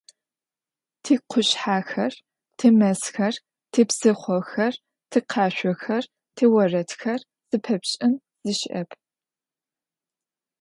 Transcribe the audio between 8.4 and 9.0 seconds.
зи щыӏэп.